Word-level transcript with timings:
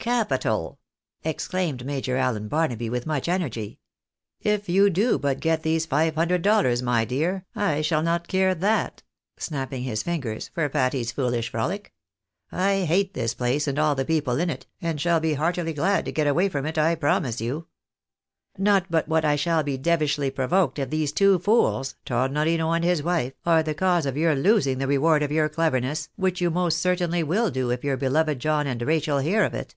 Capital!" 0.00 0.78
exclaimed 1.22 1.84
Major 1.84 2.16
Allen 2.16 2.48
Barnaby, 2.48 2.88
with 2.88 3.04
much 3.04 3.28
energy." 3.28 3.78
If 4.54 4.66
you 4.66 4.88
do 4.88 5.18
but 5.18 5.38
get 5.40 5.64
these 5.64 5.84
five 5.84 6.14
hundred 6.14 6.40
dollars, 6.40 6.80
my 6.82 7.04
dear, 7.04 7.44
I 7.54 7.82
shall 7.82 8.02
not 8.02 8.26
care 8.28 8.54
that 8.54 9.02
(snapping 9.36 9.82
his 9.82 10.02
fingers) 10.04 10.48
for 10.54 10.66
Patty's 10.70 11.12
foolish 11.12 11.50
frolic. 11.50 11.92
I 12.50 12.82
hate 12.86 13.12
this 13.12 13.34
place, 13.34 13.68
and 13.68 13.78
all 13.78 13.94
the 13.94 14.04
people 14.04 14.38
in 14.38 14.48
it, 14.48 14.66
and 14.80 14.98
shall 14.98 15.20
be 15.20 15.34
heartily 15.34 15.74
glad 15.74 16.06
to 16.06 16.12
get 16.12 16.28
away 16.28 16.48
from 16.48 16.64
it, 16.64 16.78
I 16.78 16.94
promise 16.94 17.38
you. 17.42 17.66
ISTot 18.58 18.86
but 18.88 19.08
what 19.08 19.26
I 19.26 19.36
shall 19.36 19.62
be 19.62 19.76
devilishly 19.76 20.30
provoked 20.30 20.78
if 20.78 20.88
these 20.88 21.12
two 21.12 21.38
fools, 21.38 21.96
Tornorino 22.06 22.70
and 22.74 22.84
his 22.84 23.02
wife, 23.02 23.34
are 23.44 23.62
the 23.62 23.74
cause 23.74 24.06
of 24.06 24.16
your 24.16 24.34
losing 24.34 24.78
the 24.78 24.86
reward 24.86 25.22
of 25.22 25.32
your 25.32 25.50
cleverness, 25.50 26.08
which 26.16 26.40
you 26.40 26.50
most 26.50 26.78
certainly 26.78 27.22
will 27.22 27.50
do 27.50 27.68
if 27.70 27.84
your 27.84 27.98
beloved 27.98 28.38
John 28.38 28.66
and 28.66 28.80
Rachel 28.80 29.18
hear 29.18 29.44
of 29.44 29.52
it." 29.52 29.74